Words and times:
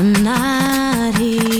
I'm 0.00 0.14
not 0.24 1.14
here. 1.18 1.59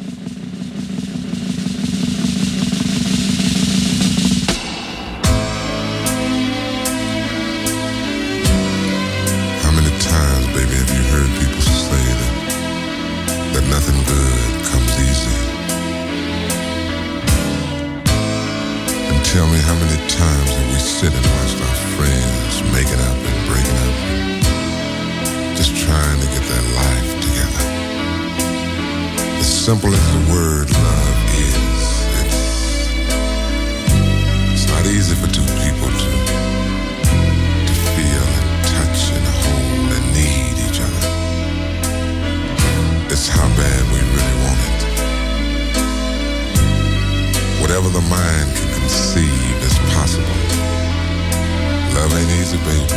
that 26.51 26.65
life 26.83 27.11
together. 27.23 27.65
As 29.39 29.47
simple 29.47 29.91
as 29.93 30.05
the 30.11 30.23
word 30.33 30.67
love 30.69 31.17
is, 31.47 31.83
it's, 32.19 32.41
it's 34.51 34.67
not 34.67 34.83
easy 34.85 35.15
for 35.15 35.29
two 35.31 35.47
people 35.63 35.87
to, 35.87 36.11
to 37.67 37.73
feel 37.95 38.27
and 38.39 38.47
touch 38.67 38.99
and 39.15 39.25
hold 39.43 39.89
and 39.95 40.05
need 40.11 40.55
each 40.67 40.79
other. 40.83 41.05
It's 43.13 43.27
how 43.29 43.47
bad 43.55 43.81
we 43.93 43.99
really 44.15 44.37
want 44.43 44.59
it. 44.67 44.79
Whatever 47.61 47.87
the 47.89 48.05
mind 48.11 48.47
can 48.57 48.69
conceive 48.81 49.55
is 49.63 49.75
possible. 49.95 50.35
Love 51.95 52.11
ain't 52.11 52.31
easy, 52.41 52.57
baby. 52.67 52.91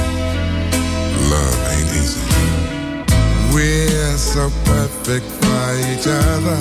Love 1.31 1.59
ain't 1.71 1.91
easy. 2.03 2.54
We're 3.55 4.17
so 4.17 4.51
perfect 4.65 5.27
for 5.27 5.77
each 5.91 6.09
other. 6.09 6.59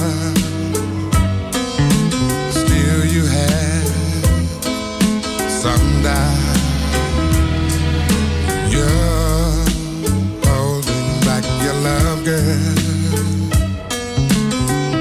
Still, 2.51 3.06
you 3.06 3.25
have 3.25 3.88
some 5.49 6.03
doubt. 6.03 6.60
You're 8.69 9.65
holding 10.45 11.19
back 11.25 11.43
your 11.63 11.73
love, 11.82 12.23
girl, 12.23 12.75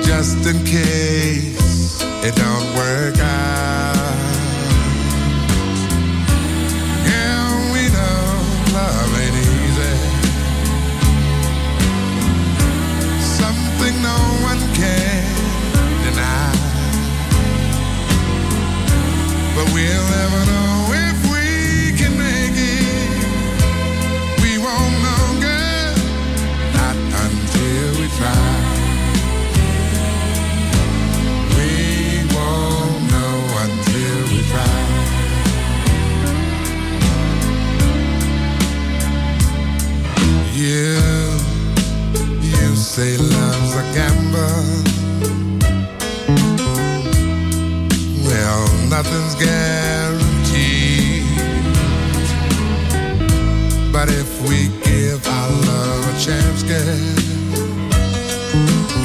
just 0.03 0.47
in 0.47 0.65
case 0.65 2.01
it 2.25 2.35
don't 2.37 2.75
work. 2.75 3.12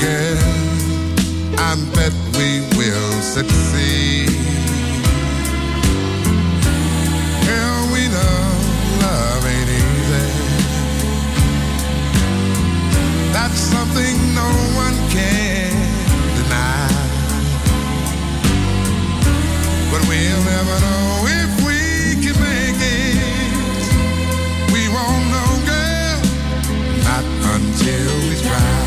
girl, 0.01 0.37
I 1.59 1.75
bet 1.93 2.13
we 2.37 2.61
will 2.77 3.11
succeed. 3.21 4.29
Until 27.88 28.30
we 28.30 28.36
try. 28.36 28.87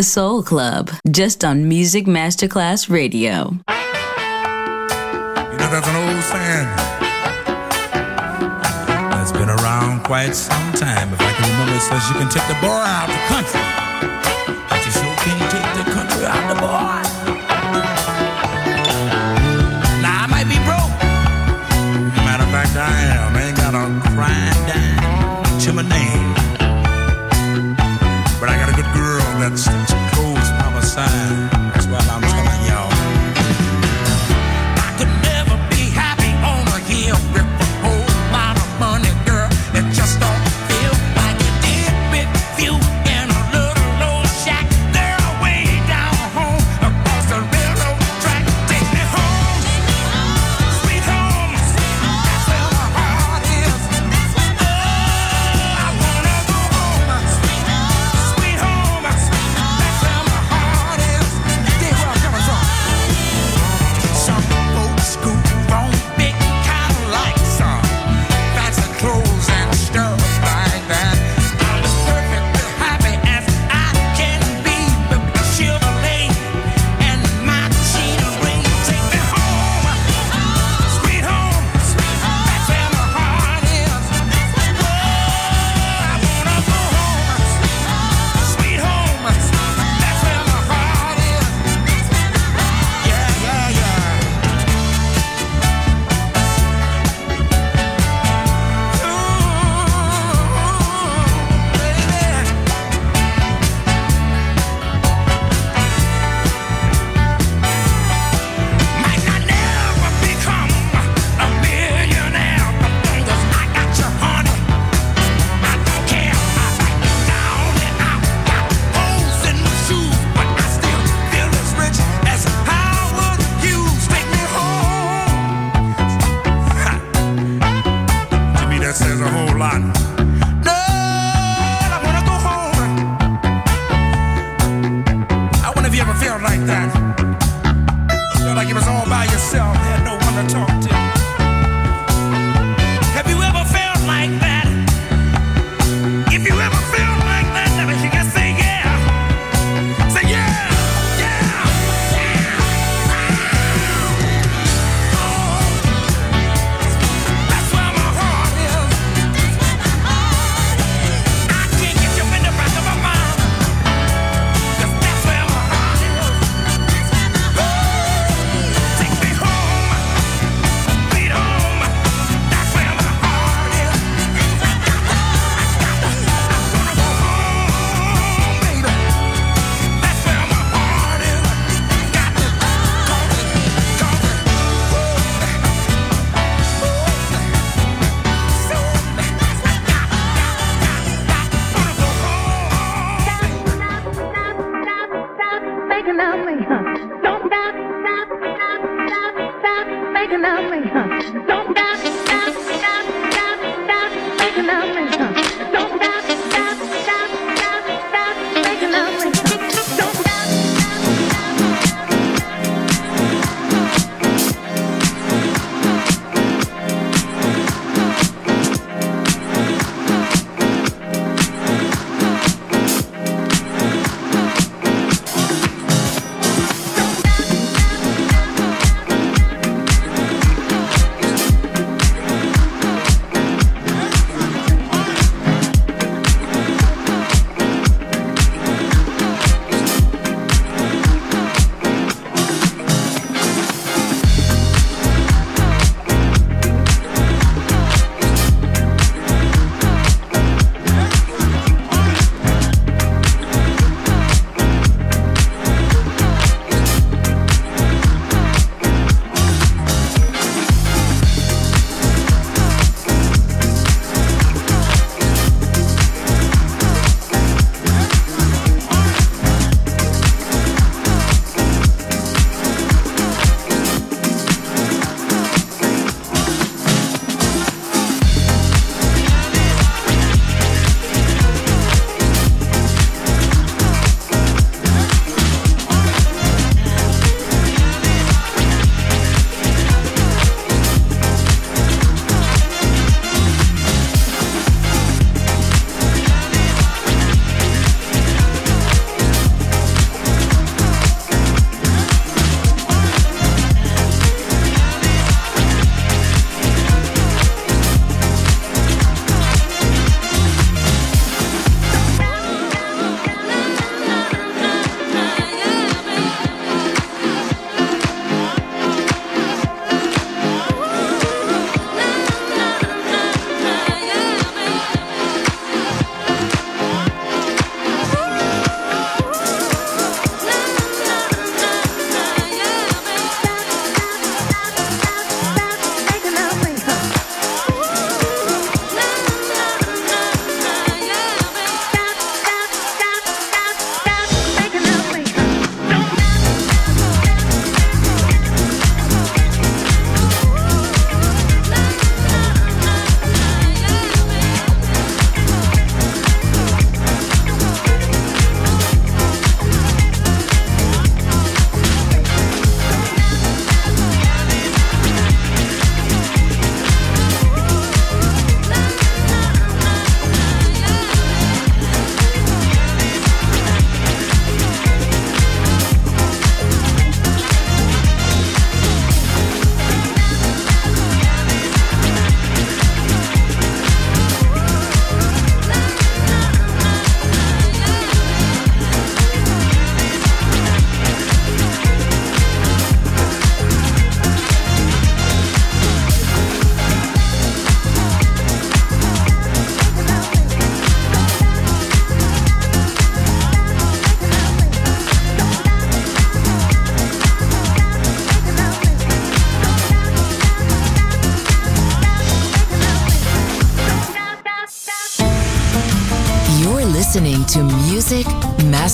The 0.00 0.04
Soul 0.04 0.42
Club, 0.42 0.90
just 1.10 1.44
on 1.44 1.68
Music 1.68 2.06
Masterclass 2.06 2.88
Radio. 2.88 3.50
You 3.50 3.66
know, 5.58 5.68
that's 5.68 5.86
an 5.86 5.94
old 5.94 6.22
saying 6.24 6.68
that's 9.10 9.32
been 9.32 9.50
around 9.50 10.02
quite 10.04 10.32
some 10.32 10.72
time. 10.72 11.12
If 11.12 11.20
I 11.20 11.32
can 11.34 11.50
remember, 11.50 11.74
it 11.74 11.82
says 11.82 12.08
you 12.08 12.14
can 12.14 12.30
take 12.30 12.48
the 12.48 12.56
boy 12.62 12.68
out 12.68 13.10
of 13.10 13.14
the 13.14 13.20
country. 13.28 13.79